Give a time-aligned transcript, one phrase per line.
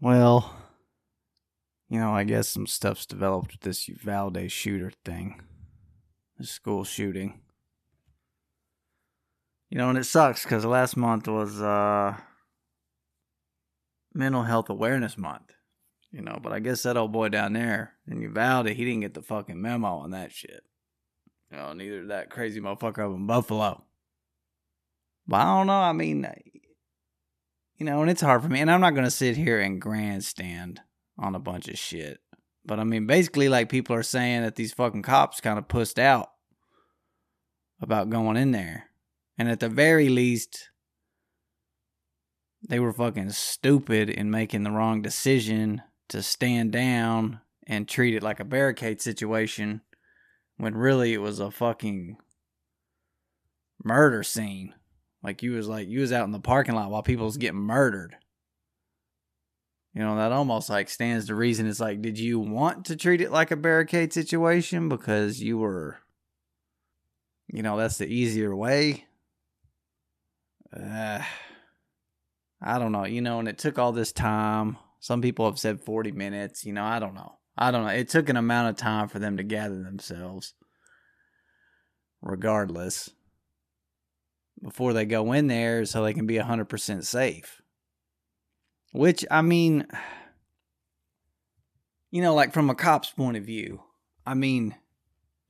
[0.00, 0.56] Well,
[1.90, 5.42] you know, I guess some stuff's developed with this Uvalde shooter thing,
[6.38, 7.40] the school shooting.
[9.68, 12.16] You know, and it sucks because last month was uh,
[14.14, 15.52] Mental Health Awareness Month.
[16.10, 19.14] You know, but I guess that old boy down there in Uvalde, he didn't get
[19.14, 20.62] the fucking memo on that shit.
[21.52, 23.84] You know, neither did that crazy motherfucker up in Buffalo.
[25.26, 25.74] But I don't know.
[25.74, 26.26] I mean,
[27.80, 28.60] you know, and it's hard for me.
[28.60, 30.82] And I'm not going to sit here and grandstand
[31.18, 32.20] on a bunch of shit.
[32.64, 35.98] But I mean, basically, like people are saying that these fucking cops kind of pussed
[35.98, 36.28] out
[37.80, 38.90] about going in there.
[39.38, 40.68] And at the very least,
[42.68, 48.22] they were fucking stupid in making the wrong decision to stand down and treat it
[48.22, 49.80] like a barricade situation
[50.58, 52.18] when really it was a fucking
[53.82, 54.74] murder scene.
[55.22, 57.60] Like you was like you was out in the parking lot while people was getting
[57.60, 58.16] murdered.
[59.94, 61.66] You know, that almost like stands to reason.
[61.66, 65.98] It's like, did you want to treat it like a barricade situation because you were,
[67.48, 69.04] you know, that's the easier way?
[70.74, 71.22] Uh,
[72.62, 73.04] I don't know.
[73.04, 74.76] You know, and it took all this time.
[75.00, 76.64] Some people have said 40 minutes.
[76.64, 77.32] You know, I don't know.
[77.56, 77.90] I don't know.
[77.90, 80.54] It took an amount of time for them to gather themselves,
[82.22, 83.10] regardless,
[84.62, 87.62] before they go in there so they can be 100% safe.
[88.92, 89.86] Which, I mean,
[92.10, 93.82] you know, like from a cop's point of view,
[94.26, 94.74] I mean,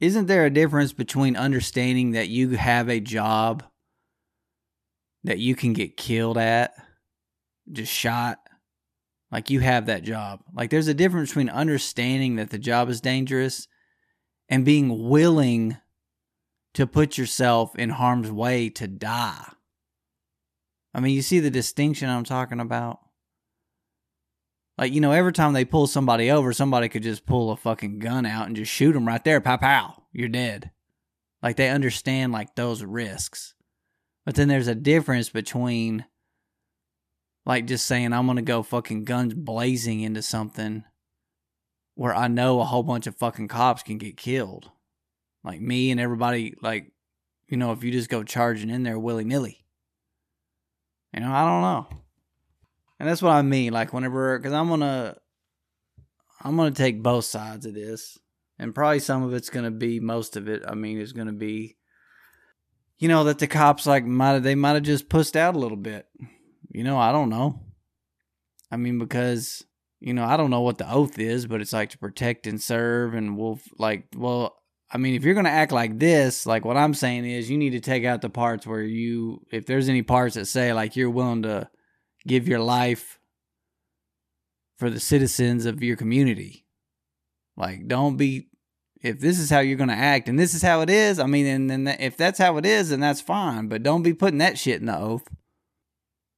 [0.00, 3.64] isn't there a difference between understanding that you have a job
[5.25, 6.72] that you can get killed at,
[7.70, 8.38] just shot?
[9.31, 10.41] Like you have that job.
[10.55, 13.69] Like there's a difference between understanding that the job is dangerous
[14.48, 15.77] and being willing
[16.75, 19.53] to put yourself in harm's way to die.
[20.95, 22.99] I mean, you see the distinction I'm talking about?
[24.77, 27.99] Like, you know, every time they pull somebody over, somebody could just pull a fucking
[27.99, 29.41] gun out and just shoot them right there.
[29.41, 30.05] Pow, pow.
[30.12, 30.71] You're dead.
[31.43, 33.55] Like, they understand, like, those risks.
[34.25, 36.06] But then there's a difference between,
[37.44, 40.84] like, just saying, I'm going to go fucking guns blazing into something
[41.94, 44.71] where I know a whole bunch of fucking cops can get killed.
[45.45, 46.93] Like, me and everybody, like,
[47.49, 49.65] you know, if you just go charging in there willy nilly.
[51.12, 52.01] You know, I don't know.
[53.01, 53.73] And that's what I mean.
[53.73, 55.17] Like whenever, because I'm gonna,
[56.43, 58.19] I'm gonna take both sides of this,
[58.59, 60.62] and probably some of it's gonna be most of it.
[60.69, 61.77] I mean, is gonna be,
[62.99, 65.79] you know, that the cops like might they might have just pushed out a little
[65.79, 66.06] bit.
[66.69, 67.61] You know, I don't know.
[68.71, 69.65] I mean, because
[69.99, 72.62] you know, I don't know what the oath is, but it's like to protect and
[72.62, 74.59] serve, and we'll like, well,
[74.93, 77.71] I mean, if you're gonna act like this, like what I'm saying is, you need
[77.71, 81.11] to take out the parts where you, if there's any parts that say like you're
[81.11, 81.69] willing to
[82.27, 83.21] give your life
[84.81, 86.65] for the citizens of your community.
[87.56, 88.49] Like, don't be.
[89.03, 91.25] If this is how you're going to act and this is how it is, I
[91.25, 93.69] mean, and then if that's how it is, then that's fine.
[93.69, 95.27] But don't be putting that shit in the oath.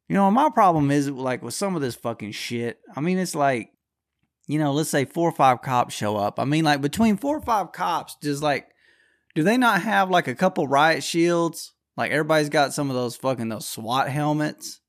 [0.09, 2.79] You know, my problem is like with some of this fucking shit.
[2.95, 3.73] I mean, it's like,
[4.47, 6.39] you know, let's say four or five cops show up.
[6.39, 8.69] I mean, like between four or five cops, just like,
[9.35, 11.73] do they not have like a couple riot shields?
[11.97, 14.81] Like everybody's got some of those fucking those SWAT helmets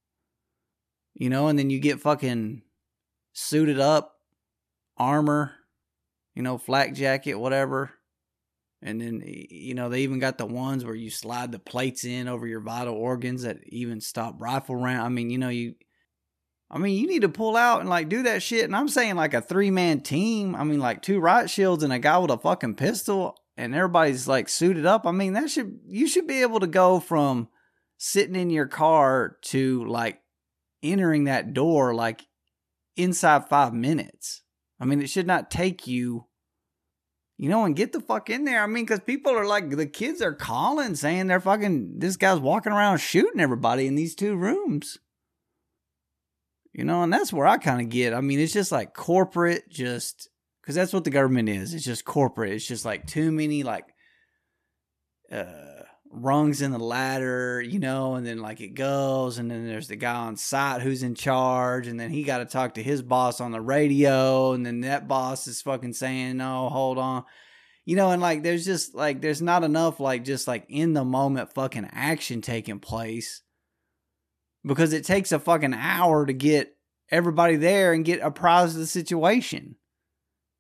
[1.14, 2.62] you know, and then you get fucking
[3.34, 4.16] suited up,
[4.98, 5.54] armor,
[6.36, 7.92] you know, flak jacket, whatever.
[8.82, 12.28] And then, you know, they even got the ones where you slide the plates in
[12.28, 15.04] over your vital organs that even stop rifle round.
[15.04, 15.76] I mean, you know, you,
[16.74, 18.66] I mean, you need to pull out and like do that shit.
[18.66, 20.56] And I'm saying like a three man team.
[20.56, 24.28] I mean, like two riot shields and a guy with a fucking pistol and everybody's
[24.28, 25.06] like suited up.
[25.06, 27.48] I mean, that should, you should be able to go from
[28.00, 30.20] sitting in your car to like
[30.82, 32.26] entering that door like
[32.98, 34.42] inside five minutes.
[34.80, 36.26] I mean, it should not take you,
[37.38, 38.64] you know, and get the fuck in there.
[38.64, 42.40] I mean, because people are like, the kids are calling saying they're fucking, this guy's
[42.40, 44.98] walking around shooting everybody in these two rooms.
[46.74, 48.14] You know, and that's where I kind of get.
[48.14, 50.28] I mean, it's just like corporate, just
[50.62, 51.74] because that's what the government is.
[51.74, 52.54] It's just corporate.
[52.54, 53.86] It's just like too many, like,
[55.32, 59.88] uh, rungs in the ladder, you know, and then like it goes, and then there's
[59.88, 63.04] the guy on site who's in charge, and then he got to talk to his
[63.04, 67.24] boss on the radio, and then that boss is fucking saying, "No, hold on,"
[67.86, 71.06] you know, and like there's just like there's not enough like just like in the
[71.06, 73.43] moment fucking action taking place
[74.66, 76.76] because it takes a fucking hour to get
[77.12, 79.76] everybody there and get apprised of the situation.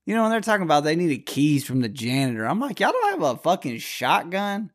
[0.06, 2.46] You know, and they're talking about they needed keys from the janitor.
[2.46, 4.72] I'm like, y'all don't have a fucking shotgun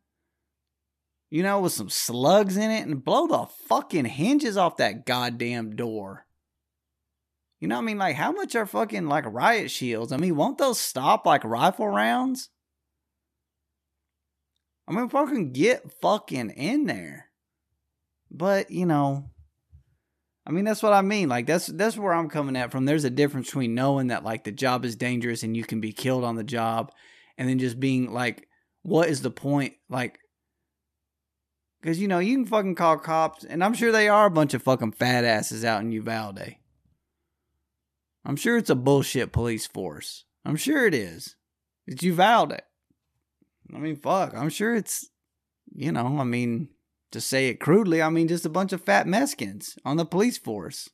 [1.30, 5.76] you know, with some slugs in it and blow the fucking hinges off that goddamn
[5.76, 6.26] door.
[7.60, 7.98] You know I mean?
[7.98, 10.12] Like, how much are fucking like riot shields?
[10.12, 12.48] I mean, won't those stop like rifle rounds?
[14.86, 17.27] I mean, fucking get fucking in there.
[18.30, 19.30] But, you know,
[20.46, 21.28] I mean, that's what I mean.
[21.28, 22.84] Like, that's that's where I'm coming at from.
[22.86, 25.92] There's a difference between knowing that like the job is dangerous and you can be
[25.92, 26.90] killed on the job,
[27.36, 28.48] and then just being like,
[28.82, 29.75] what is the point?
[29.90, 30.19] Like,
[31.80, 34.54] because you know you can fucking call cops, and I'm sure they are a bunch
[34.54, 36.56] of fucking fat asses out in Uvalde.
[38.25, 40.25] I'm sure it's a bullshit police force.
[40.44, 41.36] I'm sure it is.
[41.86, 42.60] It's Uvalde.
[43.75, 44.34] I mean, fuck.
[44.34, 45.08] I'm sure it's,
[45.75, 46.69] you know, I mean,
[47.12, 50.38] to say it crudely, I mean, just a bunch of fat Mexicans on the police
[50.38, 50.90] force.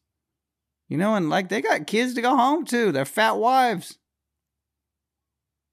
[0.88, 2.93] You know, and like they got kids to go home to.
[2.93, 3.99] They're fat wives.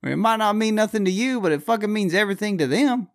[0.03, 3.09] It might not mean nothing to you, but it fucking means everything to them.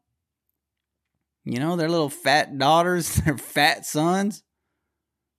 [1.44, 4.42] You know, their little fat daughters, their fat sons.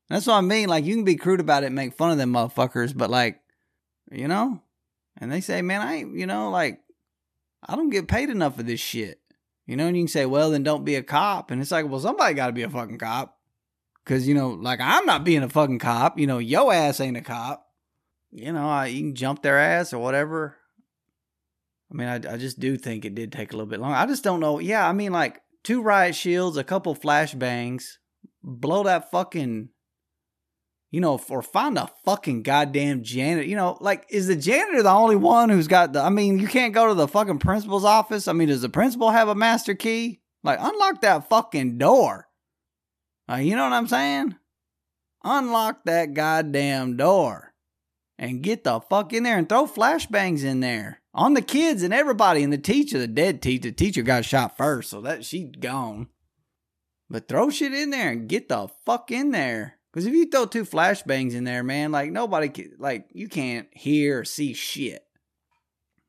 [0.09, 0.69] That's what I mean.
[0.69, 3.39] Like, you can be crude about it, make fun of them motherfuckers, but like,
[4.11, 4.61] you know,
[5.17, 6.79] and they say, man, I ain't, you know, like,
[7.65, 9.19] I don't get paid enough for this shit.
[9.67, 11.51] You know, and you can say, well, then don't be a cop.
[11.51, 13.37] And it's like, well, somebody got to be a fucking cop.
[14.05, 16.17] Cause, you know, like, I'm not being a fucking cop.
[16.17, 17.65] You know, yo ass ain't a cop.
[18.31, 20.55] You know, I, you can jump their ass or whatever.
[21.91, 23.91] I mean, I, I just do think it did take a little bit long.
[23.91, 24.59] I just don't know.
[24.59, 27.97] Yeah, I mean, like, two riot shields, a couple flashbangs,
[28.41, 29.69] blow that fucking
[30.91, 33.47] you know, or find a fucking goddamn janitor.
[33.47, 36.01] You know, like, is the janitor the only one who's got the.
[36.01, 38.27] I mean, you can't go to the fucking principal's office.
[38.27, 40.21] I mean, does the principal have a master key?
[40.43, 42.27] Like, unlock that fucking door.
[43.29, 44.35] You know what I'm saying?
[45.23, 47.53] Unlock that goddamn door
[48.17, 51.93] and get the fuck in there and throw flashbangs in there on the kids and
[51.93, 53.69] everybody and the teacher, the dead teacher.
[53.69, 56.07] The teacher got shot first, so that she's gone.
[57.09, 59.76] But throw shit in there and get the fuck in there.
[59.97, 63.67] Because if you throw two flashbangs in there, man, like nobody, can, like you can't
[63.71, 65.01] hear or see shit.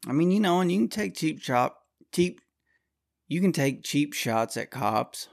[0.07, 1.79] I mean, you know, and you can take cheap chop,
[2.13, 2.43] cheap,
[3.29, 5.29] you can take cheap shots at cops,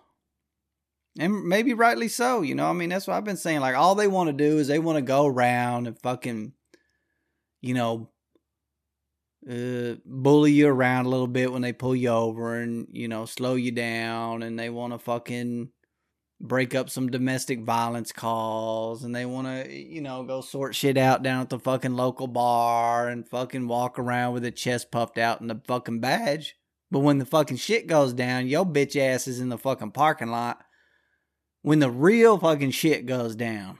[1.19, 2.43] and maybe rightly so.
[2.43, 3.59] You know, I mean, that's what I've been saying.
[3.59, 6.53] Like, all they want to do is they want to go around and fucking,
[7.59, 8.09] you know,
[9.51, 13.25] uh, bully you around a little bit when they pull you over and you know
[13.25, 15.71] slow you down, and they want to fucking
[16.41, 20.97] break up some domestic violence calls and they want to, you know, go sort shit
[20.97, 25.17] out down at the fucking local bar and fucking walk around with a chest puffed
[25.17, 26.55] out and the fucking badge.
[26.91, 30.29] But when the fucking shit goes down, yo bitch ass is in the fucking parking
[30.29, 30.63] lot.
[31.61, 33.79] When the real fucking shit goes down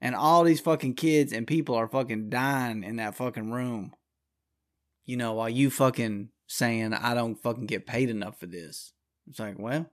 [0.00, 3.92] and all these fucking kids and people are fucking dying in that fucking room,
[5.04, 8.92] you know, while you fucking saying, I don't fucking get paid enough for this.
[9.28, 9.86] It's like, well,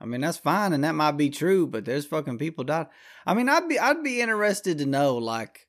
[0.00, 2.88] I mean, that's fine, and that might be true, but there's fucking people died.
[3.24, 5.68] I mean, I'd be I'd be interested to know, like,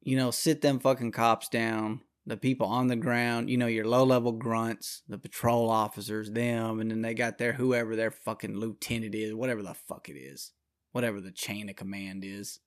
[0.00, 3.84] you know, sit them fucking cops down, the people on the ground, you know, your
[3.84, 8.56] low level grunts, the patrol officers, them, and then they got their whoever their fucking
[8.56, 10.52] lieutenant is, whatever the fuck it is,
[10.92, 12.60] whatever the chain of command is.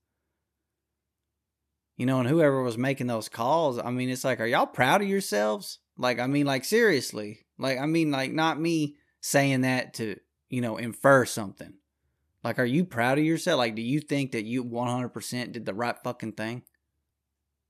[1.96, 5.02] You know, and whoever was making those calls, I mean, it's like, are y'all proud
[5.02, 5.80] of yourselves?
[5.98, 8.98] Like, I mean, like seriously, like, I mean, like not me
[9.28, 10.16] saying that to,
[10.50, 11.74] you know, infer something.
[12.46, 13.58] Like, are you proud of yourself?
[13.58, 16.64] Like, do you think that you 100% did the right fucking thing?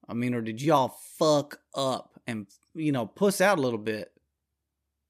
[0.08, 4.12] I mean, or did y'all fuck up and, you know, puss out a little bit?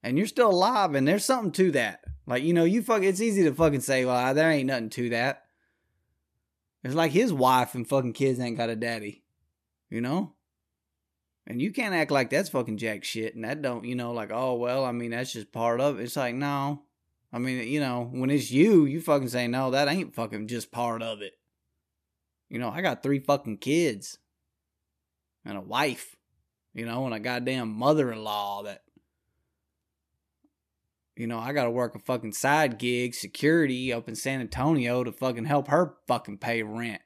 [0.04, 2.06] And you're still alive, and there's something to that.
[2.26, 5.10] Like, you know, you fuck, it's easy to fucking say, well, there ain't nothing to
[5.10, 5.44] that.
[6.86, 9.24] It's like his wife and fucking kids ain't got a daddy,
[9.90, 10.34] you know?
[11.50, 14.32] And you can't act like that's fucking jack shit and that don't, you know, like,
[14.34, 16.04] oh, well, I mean, that's just part of it.
[16.04, 16.84] It's like, no.
[17.32, 20.74] I mean, you know, when it's you, you fucking say, no, that ain't fucking just
[20.74, 21.38] part of it.
[22.50, 24.18] You know, I got three fucking kids
[25.46, 26.18] and a wife,
[26.74, 28.84] you know, and a goddamn mother in law that,
[31.16, 35.04] you know, I got to work a fucking side gig, security up in San Antonio
[35.04, 37.02] to fucking help her fucking pay rent.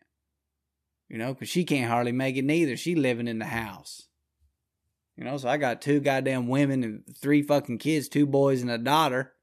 [1.10, 2.76] You know, because she can't hardly make it neither.
[2.76, 4.08] She living in the house.
[5.22, 8.72] You know, so I got two goddamn women and three fucking kids, two boys and
[8.72, 9.34] a daughter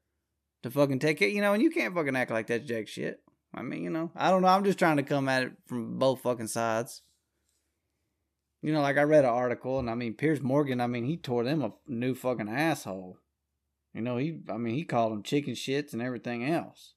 [0.61, 1.29] to fucking take care.
[1.29, 3.21] You know, and you can't fucking act like that's jack shit.
[3.53, 4.49] I mean, you know, I don't know.
[4.49, 7.01] I'm just trying to come at it from both fucking sides.
[8.61, 11.15] You know, like I read an article, and I mean, Piers Morgan, I mean, he
[11.15, 13.17] tore them a new fucking asshole.
[13.93, 16.95] You know, he, I mean, he called them chicken shits and everything else.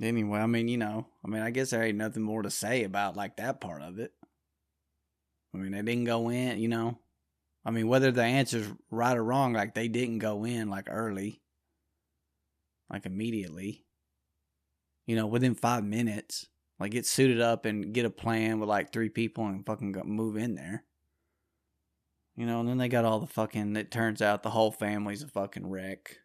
[0.00, 2.82] Anyway, I mean, you know, I mean, I guess there ain't nothing more to say
[2.82, 4.12] about like that part of it.
[5.54, 6.98] I mean, they didn't go in, you know,
[7.64, 11.40] I mean, whether the answer's right or wrong, like they didn't go in like early,
[12.90, 13.84] like immediately.
[15.06, 16.46] You know, within five minutes.
[16.80, 20.02] Like get suited up and get a plan with like three people and fucking go
[20.02, 20.82] move in there.
[22.34, 23.76] You know, and then they got all the fucking.
[23.76, 26.18] It turns out the whole family's a fucking wreck.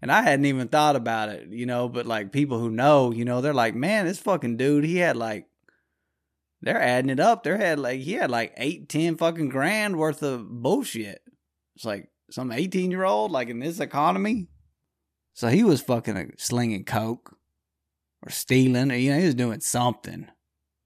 [0.00, 3.24] And I hadn't even thought about it, you know, but like people who know, you
[3.24, 5.46] know, they're like, man, this fucking dude, he had like,
[6.66, 7.44] they're adding it up.
[7.44, 11.22] They're had like, he had like eight, ten fucking grand worth of bullshit.
[11.76, 14.48] It's like some 18 year old, like in this economy.
[15.32, 17.36] So he was fucking slinging coke
[18.20, 20.26] or stealing, or, you know, he was doing something.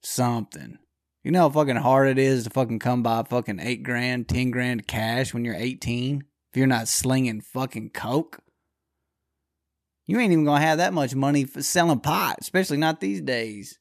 [0.02, 0.76] Something.
[1.25, 4.50] You know how fucking hard it is to fucking come by fucking eight grand, ten
[4.50, 6.25] grand cash when you're 18?
[6.52, 8.40] If you're not slinging fucking coke?
[10.06, 13.78] You ain't even gonna have that much money for selling pot, especially not these days.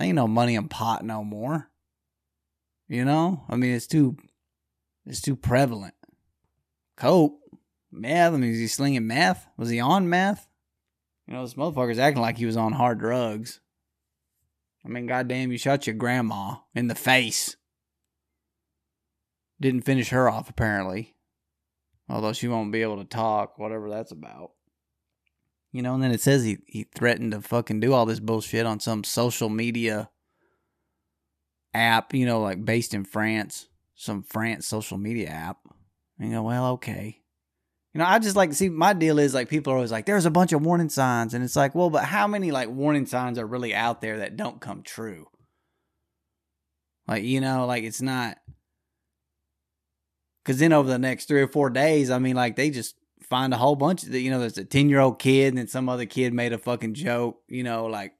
[0.00, 1.68] Ain't no money in pot no more.
[2.88, 3.44] You know?
[3.48, 4.16] I mean, it's too,
[5.06, 5.94] it's too prevalent.
[6.96, 7.38] Coke,
[7.92, 8.32] meth.
[8.32, 9.46] I mean, is he slinging meth?
[9.56, 10.48] Was he on meth?
[11.26, 13.60] You know, this motherfucker's acting like he was on hard drugs.
[14.84, 17.56] I mean, goddamn, you shot your grandma in the face.
[19.60, 21.14] Didn't finish her off, apparently.
[22.08, 24.52] Although she won't be able to talk, whatever that's about.
[25.72, 28.66] You know, and then it says he, he threatened to fucking do all this bullshit
[28.66, 30.10] on some social media
[31.72, 35.58] app, you know, like based in France, some France social media app.
[36.18, 37.20] And you go, well, okay.
[37.94, 40.26] You know, I just like see my deal is like people are always like, there's
[40.26, 43.38] a bunch of warning signs, and it's like, well, but how many like warning signs
[43.38, 45.26] are really out there that don't come true?
[47.08, 48.38] Like, you know, like it's not
[50.44, 53.52] because then over the next three or four days, I mean, like they just find
[53.52, 55.88] a whole bunch of you know, there's a ten year old kid, and then some
[55.88, 58.14] other kid made a fucking joke, you know, like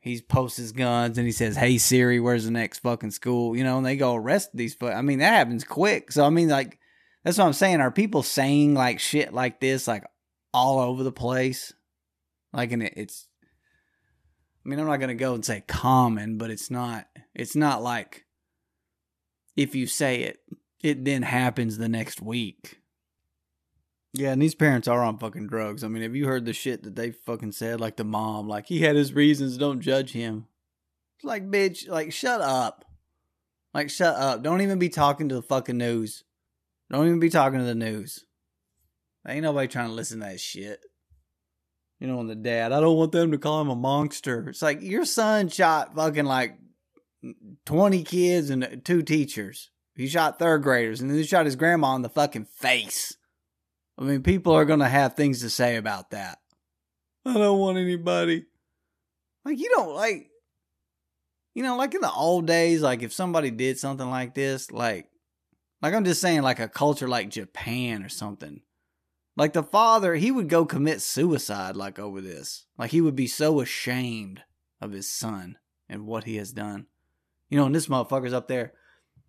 [0.00, 3.64] he posts his guns and he says, "Hey Siri, where's the next fucking school?" You
[3.64, 4.74] know, and they go arrest these.
[4.74, 6.10] But I mean, that happens quick.
[6.10, 6.78] So I mean, like
[7.22, 7.80] that's what I'm saying.
[7.80, 10.04] Are people saying like shit like this, like
[10.54, 11.72] all over the place?
[12.52, 13.28] Like, and it, it's.
[14.64, 17.06] I mean, I'm not gonna go and say common, but it's not.
[17.34, 18.24] It's not like
[19.56, 20.38] if you say it,
[20.82, 22.79] it then happens the next week.
[24.12, 25.84] Yeah, and these parents are on fucking drugs.
[25.84, 27.80] I mean, have you heard the shit that they fucking said?
[27.80, 29.56] Like the mom, like he had his reasons.
[29.56, 30.46] Don't judge him.
[31.16, 32.84] It's like, bitch, like shut up.
[33.72, 34.42] Like shut up.
[34.42, 36.24] Don't even be talking to the fucking news.
[36.90, 38.24] Don't even be talking to the news.
[39.28, 40.80] Ain't nobody trying to listen to that shit.
[42.00, 44.48] You know, when the dad, I don't want them to call him a monster.
[44.48, 46.56] It's like your son shot fucking like
[47.66, 49.70] 20 kids and two teachers.
[49.94, 53.16] He shot third graders and then he shot his grandma in the fucking face.
[53.98, 56.38] I mean, people are going to have things to say about that.
[57.24, 58.46] I don't want anybody.
[59.44, 60.28] Like, you don't like,
[61.54, 65.10] you know, like in the old days, like if somebody did something like this, like
[65.82, 68.60] like I'm just saying, like a culture like Japan or something.
[69.36, 72.66] Like the father, he would go commit suicide like over this.
[72.76, 74.42] Like he would be so ashamed
[74.80, 75.56] of his son
[75.88, 76.86] and what he has done.
[77.48, 78.74] You know, and this motherfucker's up there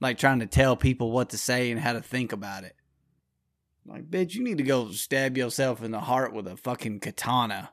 [0.01, 2.75] like trying to tell people what to say and how to think about it.
[3.85, 7.71] Like, bitch, you need to go stab yourself in the heart with a fucking katana.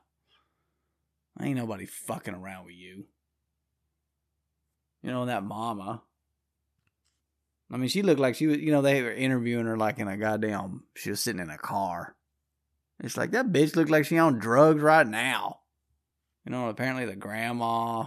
[1.41, 3.05] Ain't nobody fucking around with you.
[5.03, 6.01] You know, that mama.
[7.71, 10.07] I mean, she looked like she was, you know, they were interviewing her like in
[10.07, 12.15] a goddamn, she was sitting in a car.
[13.01, 15.59] It's like that bitch looked like she on drugs right now.
[16.45, 18.05] You know, apparently the grandma.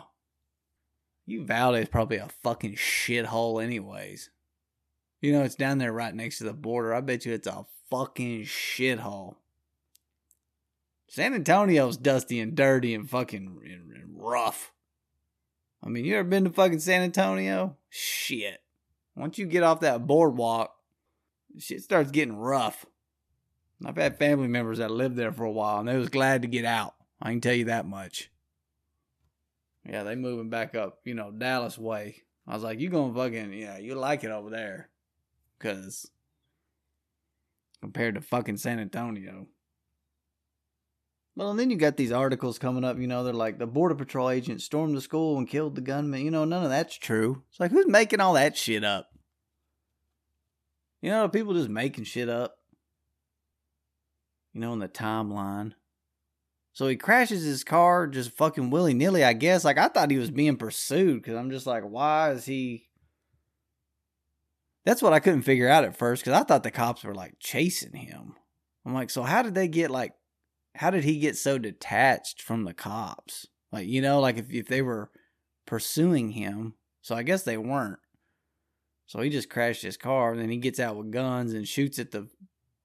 [1.24, 4.30] You Uvalde is probably a fucking shithole, anyways.
[5.20, 6.92] You know, it's down there right next to the border.
[6.92, 9.36] I bet you it's a fucking shithole.
[11.08, 14.72] San Antonio's dusty and dirty and fucking and rough.
[15.84, 17.76] I mean, you ever been to fucking San Antonio?
[17.90, 18.62] Shit.
[19.14, 20.74] Once you get off that boardwalk,
[21.58, 22.86] shit starts getting rough.
[23.84, 26.48] I've had family members that lived there for a while and they was glad to
[26.48, 26.94] get out.
[27.20, 28.30] I can tell you that much.
[29.84, 32.22] Yeah, they moving back up, you know, Dallas way.
[32.46, 34.88] I was like, you gonna fucking, yeah, you like it over there.
[35.58, 36.10] Cause
[37.82, 39.48] compared to fucking San Antonio.
[41.34, 43.94] Well, and then you got these articles coming up, you know, they're like the Border
[43.94, 46.24] Patrol agent stormed the school and killed the gunman.
[46.24, 47.42] You know, none of that's true.
[47.50, 49.08] It's like, who's making all that shit up?
[51.00, 52.54] You know, people just making shit up.
[54.52, 55.72] You know, in the timeline.
[56.74, 59.64] So he crashes his car just fucking willy nilly, I guess.
[59.64, 62.86] Like, I thought he was being pursued because I'm just like, why is he.
[64.84, 67.34] That's what I couldn't figure out at first because I thought the cops were like
[67.38, 68.34] chasing him.
[68.84, 70.12] I'm like, so how did they get like
[70.74, 73.46] how did he get so detached from the cops?
[73.70, 75.10] Like, you know, like if, if they were
[75.66, 77.98] pursuing him, so I guess they weren't.
[79.06, 81.98] So he just crashed his car, and then he gets out with guns and shoots
[81.98, 82.28] at the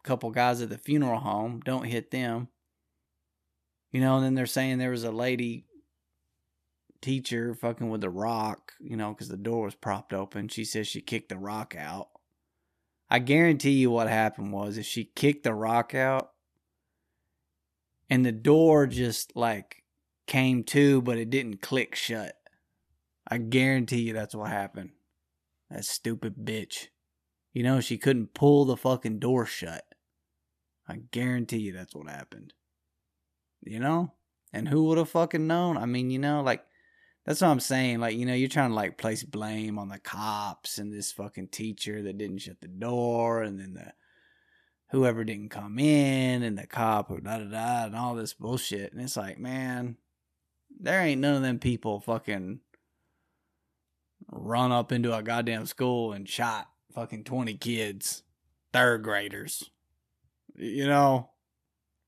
[0.04, 1.62] couple guys at the funeral home.
[1.63, 2.50] Don't hit them.
[3.92, 5.66] You know, and then they're saying there was a lady
[7.01, 10.48] teacher fucking with the rock, you know, because the door was propped open.
[10.48, 12.10] She says she kicked the rock out.
[13.10, 16.32] I guarantee you what happened was if she kicked the rock out
[18.10, 19.84] and the door just like
[20.27, 22.36] came to, but it didn't click shut.
[23.30, 24.92] I guarantee you that's what happened.
[25.70, 26.88] That stupid bitch.
[27.54, 29.84] You know, she couldn't pull the fucking door shut.
[30.88, 32.54] I guarantee you that's what happened.
[33.62, 34.13] You know?
[34.54, 35.77] And who would have fucking known?
[35.77, 36.63] I mean, you know, like,
[37.27, 38.00] that's what I'm saying.
[38.00, 41.50] Like, you know, you're trying to like place blame on the cops and this fucking
[41.50, 43.91] teacher that didn't shut the door and then the
[44.91, 48.93] whoever didn't come in and the cop da da da and all this bullshit.
[48.93, 49.98] And it's like, man,
[50.79, 52.62] there ain't none of them people fucking
[54.31, 58.24] run up into a goddamn school and shot fucking 20 kids,
[58.72, 59.69] third graders.
[60.55, 61.31] You know?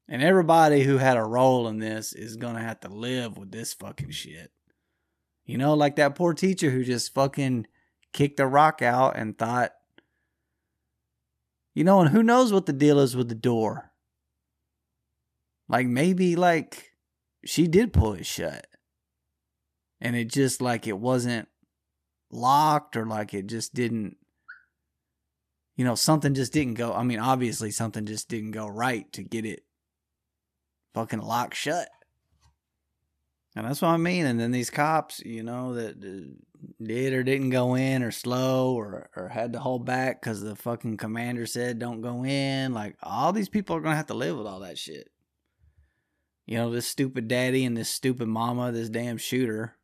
[0.08, 3.74] And everybody who had a role in this is gonna have to live with this
[3.74, 4.54] fucking shit.
[5.50, 7.66] You know, like that poor teacher who just fucking
[8.14, 9.72] kicked a rock out and thought,
[11.74, 13.92] you know, and who knows what the deal is with the door.
[15.68, 16.92] Like maybe like
[17.44, 18.68] she did pull it shut.
[20.00, 21.48] And it just like it wasn't
[22.30, 24.18] locked or like it just didn't
[25.78, 26.94] you know, something just didn't go.
[26.94, 29.64] I mean, obviously something just didn't go right to get it
[30.94, 31.90] fucking locked shut.
[33.56, 34.26] And that's what I mean.
[34.26, 36.32] And then these cops, you know, that uh,
[36.82, 40.56] did or didn't go in or slow or, or had to hold back because the
[40.56, 42.74] fucking commander said don't go in.
[42.74, 45.10] Like, all these people are going to have to live with all that shit.
[46.46, 49.76] You know, this stupid daddy and this stupid mama, this damn shooter.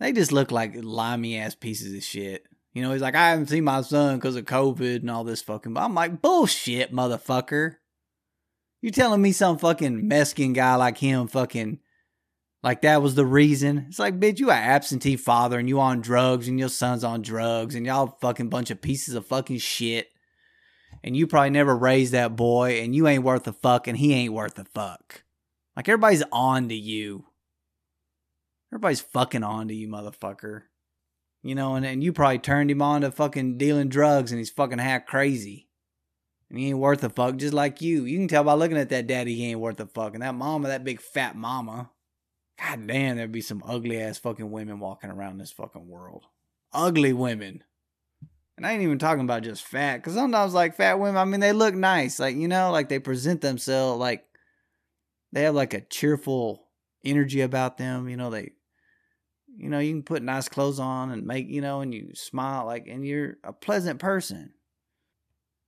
[0.00, 2.44] They just look like limey ass pieces of shit.
[2.72, 5.42] You know, he's like, I haven't seen my son because of COVID and all this
[5.42, 5.76] fucking.
[5.76, 7.76] I'm like, bullshit, motherfucker.
[8.84, 11.78] You telling me some fucking Mexican guy like him fucking
[12.62, 13.86] like that was the reason?
[13.88, 17.22] It's like, bitch, you an absentee father and you on drugs and your son's on
[17.22, 20.08] drugs and y'all fucking bunch of pieces of fucking shit.
[21.02, 24.12] And you probably never raised that boy and you ain't worth a fuck and he
[24.12, 25.22] ain't worth a fuck.
[25.74, 27.24] Like everybody's on to you.
[28.70, 30.64] Everybody's fucking on to you, motherfucker.
[31.42, 34.50] You know, and, and you probably turned him on to fucking dealing drugs and he's
[34.50, 35.68] fucking half crazy.
[36.56, 38.04] He ain't worth a fuck, just like you.
[38.04, 40.14] You can tell by looking at that daddy he ain't worth a fuck.
[40.14, 41.90] And that mama, that big fat mama.
[42.60, 46.24] God damn, there'd be some ugly ass fucking women walking around this fucking world.
[46.72, 47.64] Ugly women.
[48.56, 51.40] And I ain't even talking about just fat, because sometimes like fat women, I mean,
[51.40, 52.20] they look nice.
[52.20, 54.24] Like, you know, like they present themselves like
[55.32, 56.68] they have like a cheerful
[57.04, 58.08] energy about them.
[58.08, 58.52] You know, they
[59.56, 62.66] you know, you can put nice clothes on and make, you know, and you smile
[62.66, 64.52] like, and you're a pleasant person.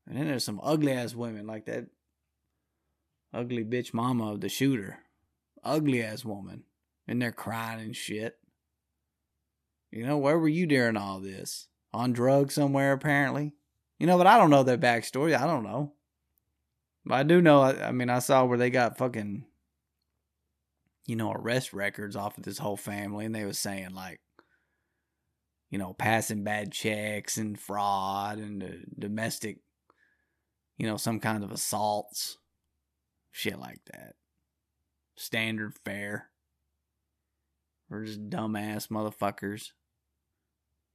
[0.07, 1.87] And then there's some ugly ass women like that
[3.35, 5.01] ugly bitch mama of the shooter.
[5.65, 6.65] Ugly ass woman.
[7.09, 8.39] And they're crying and shit.
[9.91, 11.69] You know, where were you during all this?
[11.93, 13.55] On drugs somewhere, apparently.
[13.99, 15.37] You know, but I don't know their backstory.
[15.37, 15.93] I don't know.
[17.05, 19.45] But I do know, I, I mean, I saw where they got fucking
[21.07, 24.21] you know, arrest records off of this whole family, and they was saying like,
[25.71, 29.59] you know, passing bad checks and fraud and domestic,
[30.77, 32.39] you know, some kind of assaults,
[33.31, 34.15] shit like that.
[35.17, 36.31] Standard fare.
[37.91, 39.71] Or just dumbass motherfuckers.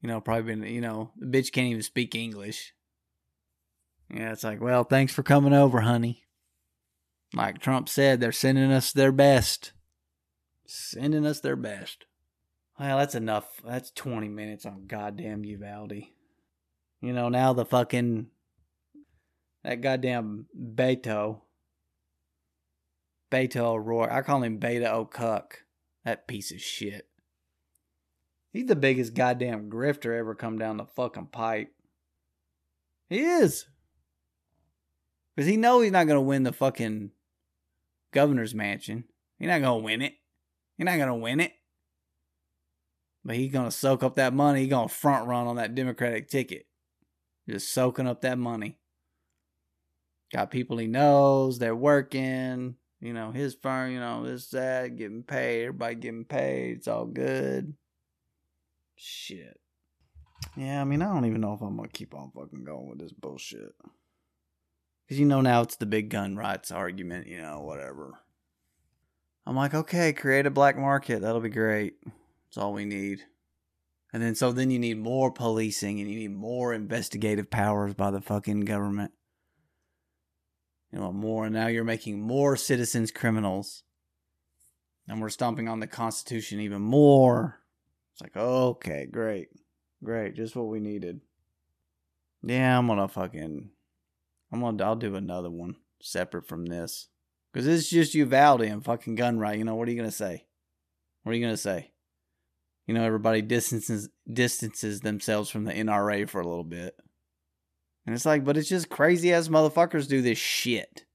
[0.02, 2.74] You know, probably been, you know, the bitch can't even speak English.
[4.14, 6.24] Yeah, it's like, well, thanks for coming over, honey.
[7.34, 9.72] Like Trump said, they're sending us their best
[10.72, 12.06] sending us their best.
[12.80, 13.46] Well, that's enough.
[13.66, 16.04] That's 20 minutes on goddamn Uvalde.
[17.02, 18.28] You know, now the fucking.
[19.64, 21.42] That goddamn Beto.
[23.32, 24.12] Beto O'Rourke.
[24.12, 25.64] I call him Beta O'Cuck.
[26.04, 27.08] That piece of shit.
[28.52, 31.72] He's the biggest goddamn grifter ever come down the fucking pipe.
[33.10, 33.66] He is.
[35.36, 37.12] Because he knows he's not going to win the fucking
[38.12, 39.06] governor's mansion.
[39.38, 40.16] He's not going to win it.
[40.82, 41.52] You're not gonna win it.
[43.24, 44.62] But he's gonna soak up that money.
[44.62, 46.66] He's gonna front run on that Democratic ticket.
[47.48, 48.80] Just soaking up that money.
[50.34, 55.24] Got people he knows, they're working, you know, his firm, you know, this, that, getting
[55.24, 57.74] paid, everybody getting paid, it's all good.
[58.96, 59.60] Shit.
[60.56, 63.00] Yeah, I mean, I don't even know if I'm gonna keep on fucking going with
[63.00, 63.74] this bullshit.
[65.06, 68.20] Because you know now it's the big gun rights argument, you know, whatever.
[69.46, 71.22] I'm like, okay, create a black market.
[71.22, 71.96] That'll be great.
[72.06, 73.22] That's all we need.
[74.14, 78.12] And then so then you need more policing and you need more investigative powers by
[78.12, 79.12] the fucking government.
[80.92, 83.84] You know, more and now you're making more citizens criminals.
[85.08, 87.60] and we're stomping on the Constitution even more.
[88.14, 89.50] It's like, okay, great,
[90.04, 91.22] great, just what we needed.
[92.44, 93.70] Yeah, I'm gonna fucking,
[94.52, 97.10] I'm gonna, I'll do another one separate from this,
[97.52, 99.58] because it's just Uvalde and fucking gun right.
[99.58, 100.46] You know, what are you gonna say?
[101.24, 101.92] What are you gonna say?
[102.88, 106.96] You know, everybody distances distances themselves from the NRA for a little bit,
[108.06, 111.06] and it's like, but it's just crazy ass motherfuckers do this shit.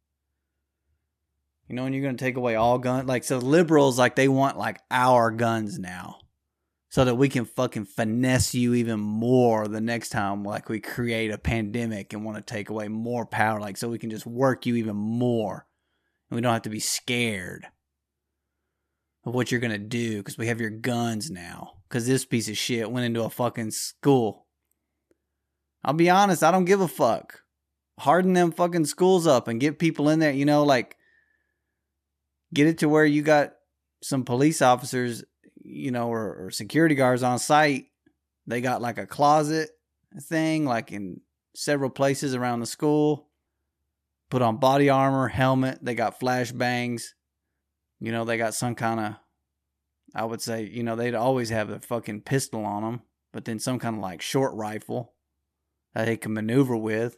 [1.69, 3.09] You know, and you're gonna take away all guns.
[3.09, 6.19] Like, so liberals, like, they want like our guns now,
[6.89, 11.33] so that we can fucking finesse you even more the next time, like we create
[11.33, 14.65] a pandemic and want to take away more power, like, so we can just work
[14.65, 15.67] you even more,
[16.31, 17.67] and we don't have to be scared
[19.25, 21.73] of what you're gonna do because we have your guns now.
[21.89, 24.46] Because this piece of shit went into a fucking school.
[25.87, 27.43] I'll be honest, I don't give a fuck.
[28.01, 30.97] Harden them fucking schools up and get people in there, you know, like
[32.53, 33.53] get it to where you got
[34.03, 35.23] some police officers,
[35.63, 37.85] you know, or, or security guards on site.
[38.49, 39.71] They got like a closet
[40.23, 41.21] thing, like in
[41.55, 43.29] several places around the school.
[44.29, 45.79] Put on body armor, helmet.
[45.81, 47.11] They got flashbangs.
[48.01, 49.15] You know, they got some kind of,
[50.17, 53.61] I would say, you know, they'd always have a fucking pistol on them, but then
[53.61, 55.13] some kind of like short rifle
[55.97, 57.17] that they can maneuver with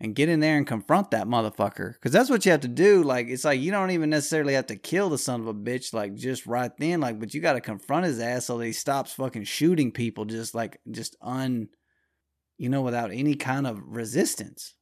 [0.00, 1.92] and get in there and confront that motherfucker.
[1.92, 3.02] Because that's what you have to do.
[3.02, 5.92] Like, it's like you don't even necessarily have to kill the son of a bitch,
[5.92, 7.02] like, just right then.
[7.02, 10.24] Like, but you got to confront his ass so that he stops fucking shooting people
[10.24, 11.68] just like, just un,
[12.56, 14.74] you know, without any kind of resistance.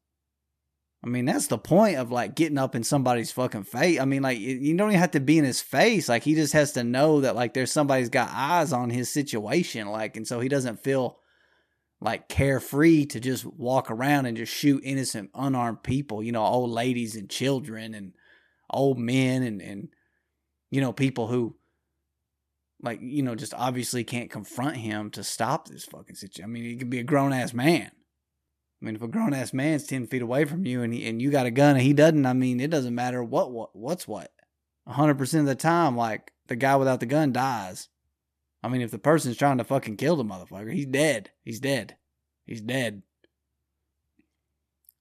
[1.04, 3.98] I mean, that's the point of like getting up in somebody's fucking face.
[3.98, 6.08] I mean, like, you don't even have to be in his face.
[6.08, 9.88] Like, he just has to know that, like, there's somebody's got eyes on his situation.
[9.88, 11.18] Like, and so he doesn't feel
[12.00, 16.70] like carefree to just walk around and just shoot innocent unarmed people you know old
[16.70, 18.12] ladies and children and
[18.70, 19.88] old men and and
[20.70, 21.56] you know people who
[22.82, 26.64] like you know just obviously can't confront him to stop this fucking situation i mean
[26.64, 27.90] he could be a grown-ass man.
[28.80, 31.30] I mean if a grown-ass man's 10 feet away from you and, he, and you
[31.30, 34.30] got a gun and he doesn't i mean it doesn't matter what, what what's what.
[34.88, 37.88] 100% of the time like the guy without the gun dies
[38.62, 41.30] I mean, if the person's trying to fucking kill the motherfucker, he's dead.
[41.44, 41.96] He's dead.
[42.46, 43.02] He's dead.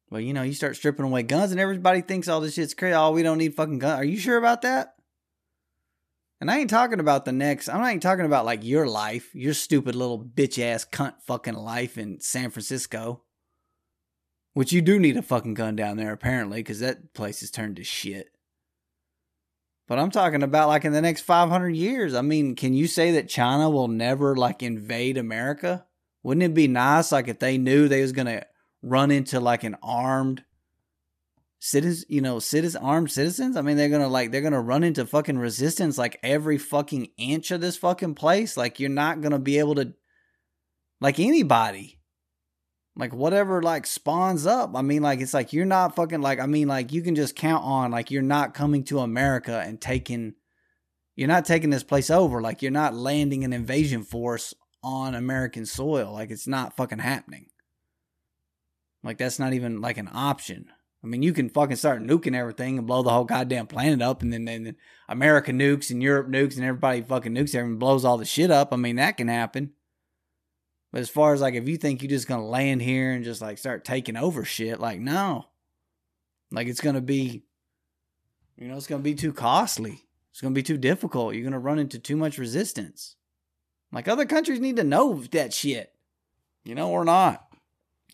[0.09, 2.93] Well, you know, you start stripping away guns and everybody thinks all this shit's crazy.
[2.93, 3.99] Oh, we don't need fucking guns.
[3.99, 4.93] Are you sure about that?
[6.39, 7.67] And I ain't talking about the next.
[7.67, 11.55] I'm not even talking about like your life, your stupid little bitch ass cunt fucking
[11.55, 13.23] life in San Francisco.
[14.53, 17.75] Which you do need a fucking gun down there apparently, because that place is turned
[17.77, 18.29] to shit.
[19.87, 22.13] But I'm talking about like in the next 500 years.
[22.13, 25.85] I mean, can you say that China will never like invade America?
[26.23, 28.45] Wouldn't it be nice like if they knew they was going to
[28.81, 30.43] run into like an armed
[31.59, 33.55] citizens, you know, citizen armed citizens?
[33.55, 36.57] I mean, they're going to like they're going to run into fucking resistance like every
[36.57, 38.57] fucking inch of this fucking place.
[38.57, 39.93] Like you're not going to be able to
[40.99, 41.96] like anybody
[42.97, 44.71] like whatever like spawns up.
[44.75, 47.35] I mean like it's like you're not fucking like i mean like you can just
[47.35, 50.33] count on like you're not coming to america and taking
[51.15, 52.41] you're not taking this place over.
[52.41, 56.11] Like you're not landing an invasion force on american soil.
[56.13, 57.47] Like it's not fucking happening.
[59.03, 60.65] Like that's not even like an option.
[61.03, 64.23] I mean you can fucking start nuking everything and blow the whole goddamn planet up
[64.23, 64.75] and then, then
[65.07, 68.73] america nukes and europe nukes and everybody fucking nukes everything blows all the shit up.
[68.73, 69.73] I mean that can happen
[70.91, 73.41] but as far as like if you think you're just gonna land here and just
[73.41, 75.45] like start taking over shit, like no.
[76.51, 77.43] Like it's gonna be
[78.57, 80.03] you know, it's gonna be too costly.
[80.31, 81.35] It's gonna be too difficult.
[81.35, 83.15] You're gonna run into too much resistance.
[83.91, 85.93] Like other countries need to know that shit.
[86.63, 87.47] You know, or not.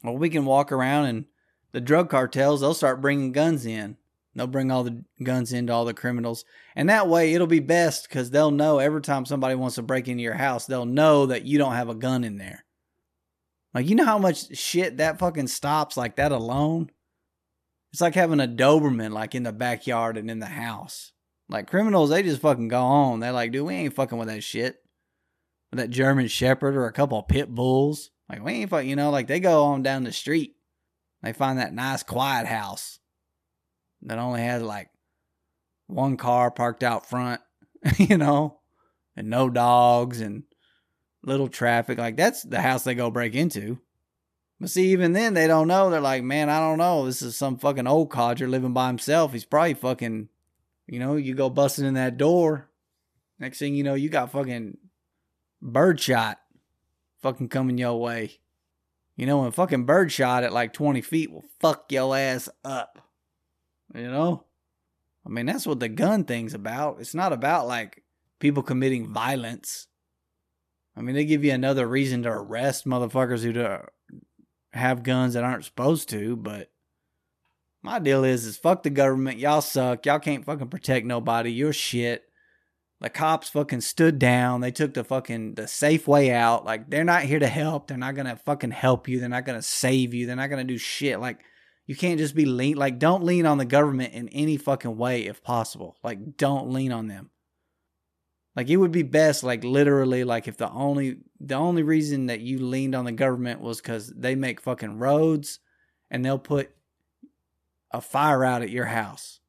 [0.04, 1.26] Well, we can walk around and
[1.72, 3.98] the drug cartels, they'll start bringing guns in.
[4.36, 6.44] They'll bring all the guns into all the criminals.
[6.76, 10.08] And that way it'll be best because they'll know every time somebody wants to break
[10.08, 12.66] into your house, they'll know that you don't have a gun in there.
[13.74, 16.90] Like, you know how much shit that fucking stops like that alone?
[17.92, 21.12] It's like having a Doberman like in the backyard and in the house.
[21.48, 23.20] Like criminals, they just fucking go on.
[23.20, 24.78] They're like, dude, we ain't fucking with that shit.
[25.72, 28.10] With that German Shepherd or a couple of pit bulls.
[28.30, 30.56] Like, we ain't fucking, you know, like they go on down the street.
[31.22, 33.00] They find that nice quiet house
[34.04, 34.90] that only has like
[35.88, 37.42] one car parked out front,
[37.98, 38.60] you know,
[39.16, 40.44] and no dogs and
[41.24, 41.98] little traffic.
[41.98, 43.80] Like that's the house they go break into.
[44.60, 45.90] But see, even then they don't know.
[45.90, 47.06] They're like, man, I don't know.
[47.06, 49.34] This is some fucking old codger living by himself.
[49.34, 50.30] He's probably fucking,
[50.88, 52.70] you know, you go busting in that door.
[53.40, 54.78] Next thing you know, you got fucking
[55.62, 56.38] birdshot
[57.22, 58.40] fucking coming your way.
[59.16, 63.00] You know, and fucking birdshot at like 20 feet will fuck your ass up.
[63.94, 64.46] You know?
[65.26, 66.98] I mean, that's what the gun thing's about.
[67.00, 68.04] It's not about like
[68.40, 69.88] people committing violence.
[70.96, 73.80] I mean, they give you another reason to arrest motherfuckers who
[74.74, 76.70] have guns that aren't supposed to, but
[77.82, 79.40] my deal is is fuck the government.
[79.40, 80.06] Y'all suck.
[80.06, 81.52] Y'all can't fucking protect nobody.
[81.52, 82.24] You're shit.
[83.02, 84.62] The cops fucking stood down.
[84.62, 86.64] They took the fucking the safe way out.
[86.64, 87.88] Like they're not here to help.
[87.88, 89.20] They're not gonna fucking help you.
[89.20, 90.26] They're not gonna save you.
[90.26, 91.20] They're not gonna do shit.
[91.20, 91.40] Like
[91.86, 92.78] you can't just be lean.
[92.78, 95.98] Like don't lean on the government in any fucking way if possible.
[96.04, 97.30] Like don't lean on them.
[98.56, 102.42] Like it would be best, like literally, like if the only the only reason that
[102.42, 105.60] you leaned on the government was because they make fucking roads
[106.12, 106.72] and they'll put
[107.92, 109.40] a fire out at your house.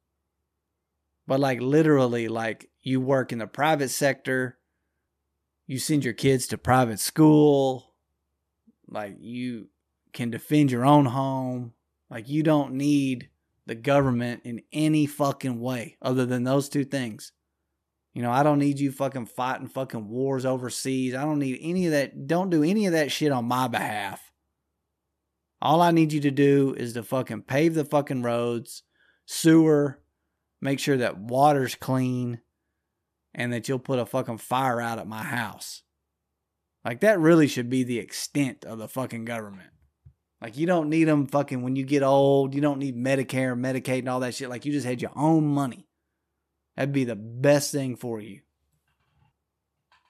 [1.27, 4.57] But like literally, like you work in the private sector,
[5.67, 7.93] you send your kids to private school,
[8.87, 9.69] like you
[10.13, 11.73] can defend your own home.
[12.15, 13.27] Like you don't need
[13.65, 17.33] the government in any fucking way other than those two things.
[18.13, 21.13] You know, I don't need you fucking fighting fucking wars overseas.
[21.13, 22.25] I don't need any of that.
[22.25, 24.31] Don't do any of that shit on my behalf.
[25.61, 28.83] All I need you to do is to fucking pave the fucking roads,
[29.25, 29.99] sewer,
[30.61, 32.39] make sure that water's clean,
[33.33, 35.83] and that you'll put a fucking fire out at my house.
[36.85, 39.71] Like that really should be the extent of the fucking government.
[40.41, 42.53] Like you don't need them fucking when you get old.
[42.53, 44.49] You don't need Medicare, and Medicaid, and all that shit.
[44.49, 45.87] Like you just had your own money.
[46.75, 48.41] That'd be the best thing for you.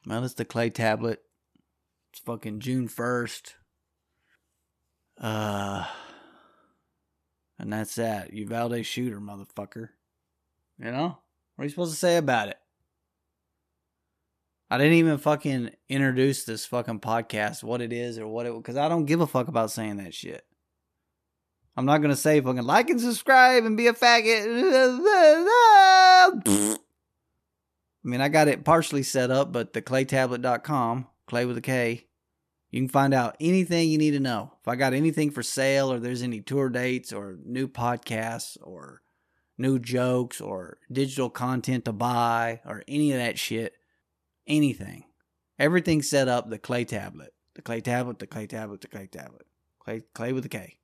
[0.08, 1.22] Well, it's the clay tablet.
[2.12, 3.54] It's fucking June 1st.
[5.20, 5.86] Uh,
[7.58, 8.34] and that's that.
[8.34, 9.90] You Uvalde shooter, motherfucker.
[10.78, 11.18] You know?
[11.56, 12.58] What are you supposed to say about it?
[14.76, 18.76] I didn't even fucking introduce this fucking podcast, what it is or what it, because
[18.76, 20.44] I don't give a fuck about saying that shit.
[21.78, 24.44] I'm not gonna say fucking like and subscribe and be a faggot.
[26.46, 26.78] I
[28.04, 32.08] mean, I got it partially set up, but the klaytablet.com, clay with a K,
[32.70, 34.52] you can find out anything you need to know.
[34.60, 39.04] If I got anything for sale or there's any tour dates or new podcasts or
[39.58, 43.74] new jokes or digital content to buy or any of that shit,
[44.48, 45.06] anything.
[45.58, 47.34] Everything's set up the clay tablet.
[47.56, 49.48] The clay tablet, the clay tablet, the clay tablet.
[49.80, 50.78] Clay clay with a K.